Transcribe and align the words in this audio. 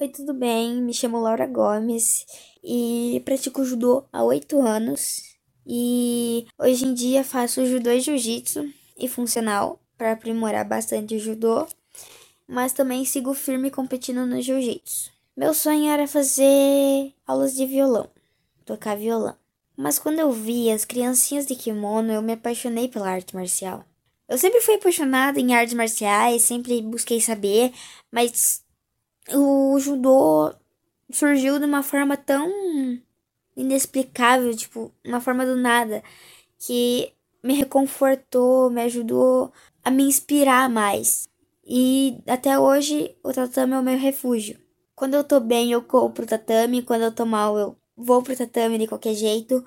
Oi, 0.00 0.08
tudo 0.08 0.32
bem? 0.32 0.80
Me 0.80 0.94
chamo 0.94 1.20
Laura 1.20 1.46
Gomes 1.46 2.24
e 2.64 3.20
pratico 3.22 3.62
judô 3.62 4.02
há 4.10 4.24
oito 4.24 4.58
anos. 4.62 5.36
E 5.66 6.46
hoje 6.58 6.86
em 6.86 6.94
dia 6.94 7.22
faço 7.22 7.66
judô 7.66 7.90
e 7.90 8.00
jiu-jitsu 8.00 8.66
e 8.98 9.06
funcional 9.06 9.78
para 9.98 10.12
aprimorar 10.12 10.66
bastante 10.66 11.14
o 11.14 11.18
judô, 11.18 11.66
mas 12.48 12.72
também 12.72 13.04
sigo 13.04 13.34
firme 13.34 13.70
competindo 13.70 14.24
no 14.24 14.40
jiu-jitsu. 14.40 15.10
Meu 15.36 15.52
sonho 15.52 15.90
era 15.90 16.08
fazer 16.08 17.12
aulas 17.26 17.54
de 17.54 17.66
violão, 17.66 18.08
tocar 18.64 18.96
violão. 18.96 19.36
Mas 19.76 19.98
quando 19.98 20.18
eu 20.18 20.32
vi 20.32 20.70
as 20.70 20.86
criancinhas 20.86 21.44
de 21.44 21.54
kimono, 21.54 22.10
eu 22.10 22.22
me 22.22 22.32
apaixonei 22.32 22.88
pela 22.88 23.10
arte 23.10 23.36
marcial. 23.36 23.84
Eu 24.26 24.38
sempre 24.38 24.62
fui 24.62 24.76
apaixonada 24.76 25.38
em 25.38 25.54
artes 25.54 25.74
marciais, 25.74 26.40
sempre 26.40 26.80
busquei 26.80 27.20
saber, 27.20 27.70
mas 28.10 28.62
o 29.32 29.78
judô 29.78 30.52
surgiu 31.10 31.58
de 31.58 31.64
uma 31.64 31.82
forma 31.82 32.16
tão 32.16 32.50
inexplicável, 33.56 34.54
tipo, 34.56 34.92
uma 35.04 35.20
forma 35.20 35.44
do 35.44 35.56
nada, 35.56 36.02
que 36.58 37.12
me 37.42 37.54
reconfortou, 37.54 38.70
me 38.70 38.82
ajudou 38.82 39.52
a 39.84 39.90
me 39.90 40.04
inspirar 40.04 40.68
mais. 40.68 41.28
E 41.64 42.18
até 42.26 42.58
hoje 42.58 43.14
o 43.22 43.32
tatame 43.32 43.74
é 43.74 43.78
o 43.78 43.82
meu 43.82 43.98
refúgio. 43.98 44.58
Quando 44.94 45.14
eu 45.14 45.24
tô 45.24 45.40
bem, 45.40 45.72
eu 45.72 45.82
corro 45.82 46.10
pro 46.10 46.26
tatame, 46.26 46.82
quando 46.82 47.02
eu 47.02 47.14
tô 47.14 47.24
mal, 47.24 47.58
eu 47.58 47.76
vou 47.96 48.22
pro 48.22 48.36
tatame 48.36 48.78
de 48.78 48.86
qualquer 48.86 49.14
jeito. 49.14 49.64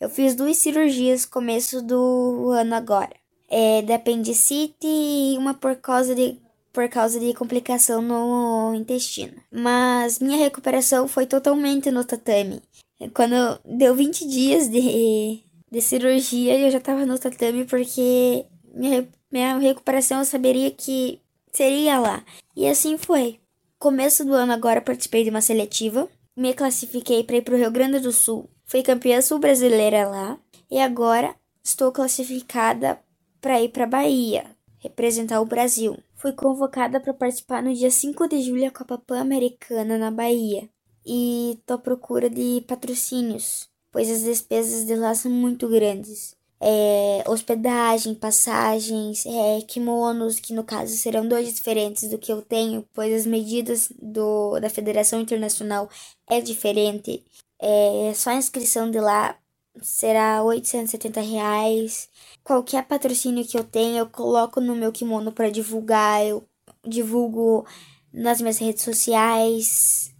Eu 0.00 0.08
fiz 0.08 0.34
duas 0.34 0.58
cirurgias 0.58 1.24
começo 1.24 1.82
do 1.82 2.50
ano 2.50 2.74
agora 2.74 3.16
é, 3.48 3.82
da 3.82 3.96
apendicite 3.96 4.86
e 4.86 5.36
uma 5.38 5.54
por 5.54 5.76
causa 5.76 6.14
de 6.14 6.40
por 6.76 6.86
causa 6.90 7.18
de 7.18 7.32
complicação 7.32 8.02
no 8.02 8.74
intestino. 8.74 9.32
Mas 9.50 10.18
minha 10.18 10.36
recuperação 10.36 11.08
foi 11.08 11.24
totalmente 11.24 11.90
no 11.90 12.04
tatame. 12.04 12.60
Quando 13.14 13.58
deu 13.64 13.94
20 13.94 14.28
dias 14.28 14.68
de, 14.68 15.42
de 15.72 15.80
cirurgia, 15.80 16.58
eu 16.58 16.70
já 16.70 16.78
tava 16.78 17.06
no 17.06 17.18
tatame 17.18 17.64
porque 17.64 18.44
minha, 18.74 19.08
minha 19.32 19.56
recuperação 19.56 20.18
eu 20.18 20.26
saberia 20.26 20.70
que 20.70 21.18
seria 21.50 21.98
lá. 21.98 22.22
E 22.54 22.68
assim 22.68 22.98
foi. 22.98 23.40
Começo 23.78 24.22
do 24.22 24.34
ano 24.34 24.52
agora 24.52 24.82
participei 24.82 25.24
de 25.24 25.30
uma 25.30 25.40
seletiva, 25.40 26.06
me 26.36 26.52
classifiquei 26.52 27.24
para 27.24 27.38
ir 27.38 27.42
pro 27.42 27.56
Rio 27.56 27.70
Grande 27.70 28.00
do 28.00 28.12
Sul. 28.12 28.50
Fui 28.66 28.82
campeã 28.82 29.22
sul-brasileira 29.22 30.06
lá 30.06 30.38
e 30.70 30.78
agora 30.78 31.34
estou 31.64 31.90
classificada 31.90 33.00
para 33.40 33.62
ir 33.62 33.70
para 33.70 33.86
Bahia, 33.86 34.44
representar 34.86 35.40
o 35.40 35.46
Brasil. 35.46 35.98
Fui 36.14 36.32
convocada 36.32 37.00
para 37.00 37.12
participar 37.12 37.62
no 37.62 37.74
dia 37.74 37.90
5 37.90 38.28
de 38.28 38.42
julho 38.42 38.62
da 38.62 38.70
Copa 38.70 38.98
Pan-Americana 38.98 39.98
na 39.98 40.10
Bahia 40.10 40.68
e 41.04 41.58
tô 41.66 41.74
à 41.74 41.78
procura 41.78 42.30
de 42.30 42.64
patrocínios, 42.66 43.68
pois 43.92 44.10
as 44.10 44.22
despesas 44.22 44.86
de 44.86 44.94
lá 44.94 45.14
são 45.14 45.30
muito 45.30 45.68
grandes. 45.68 46.34
É, 46.58 47.22
hospedagem, 47.28 48.14
passagens, 48.14 49.26
é, 49.26 49.60
kimonos, 49.60 50.40
que 50.40 50.54
no 50.54 50.64
caso 50.64 50.96
serão 50.96 51.28
dois 51.28 51.52
diferentes 51.54 52.08
do 52.08 52.18
que 52.18 52.32
eu 52.32 52.40
tenho, 52.40 52.84
pois 52.94 53.12
as 53.12 53.26
medidas 53.26 53.92
do, 54.00 54.58
da 54.58 54.70
Federação 54.70 55.20
Internacional 55.20 55.88
é 56.28 56.40
diferente. 56.40 57.22
É, 57.60 58.12
só 58.14 58.30
a 58.30 58.36
inscrição 58.36 58.90
de 58.90 58.98
lá 58.98 59.36
será 59.82 60.42
870 60.42 61.20
reais. 61.20 62.08
Qualquer 62.42 62.86
patrocínio 62.86 63.46
que 63.46 63.58
eu 63.58 63.64
tenha, 63.64 64.00
eu 64.00 64.06
coloco 64.08 64.60
no 64.60 64.74
meu 64.74 64.92
kimono 64.92 65.32
para 65.32 65.50
divulgar. 65.50 66.24
Eu 66.24 66.48
divulgo 66.86 67.66
nas 68.12 68.40
minhas 68.40 68.58
redes 68.58 68.82
sociais. 68.82 70.15